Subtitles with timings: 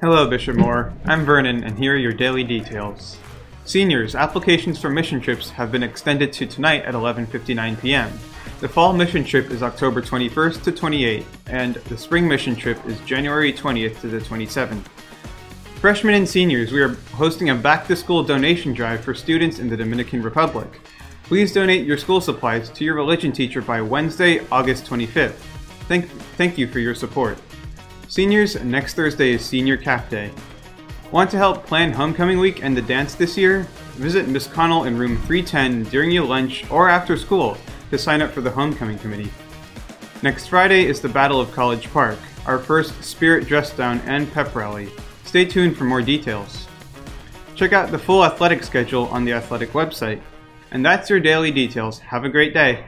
[0.00, 0.92] Hello, Bishop Moore.
[1.06, 3.16] I'm Vernon, and here are your daily details.
[3.64, 8.12] Seniors, applications for mission trips have been extended to tonight at 11:59 p.m.
[8.60, 13.00] The fall mission trip is October 21st to 28th, and the spring mission trip is
[13.00, 14.84] January 20th to the 27th.
[15.80, 19.68] Freshmen and seniors, we are hosting a back to school donation drive for students in
[19.68, 20.80] the Dominican Republic.
[21.24, 25.40] Please donate your school supplies to your religion teacher by Wednesday, August 25th.
[25.88, 27.36] Thank, thank you for your support.
[28.10, 30.30] Seniors, next Thursday is Senior Cap Day.
[31.12, 33.68] Want to help plan homecoming week and the dance this year?
[33.96, 37.58] Visit Miss Connell in room 310 during your lunch or after school
[37.90, 39.30] to sign up for the homecoming committee.
[40.22, 44.54] Next Friday is the Battle of College Park, our first spirit dress down and pep
[44.54, 44.88] rally.
[45.24, 46.66] Stay tuned for more details.
[47.56, 50.22] Check out the full athletic schedule on the athletic website.
[50.70, 51.98] And that's your daily details.
[51.98, 52.86] Have a great day.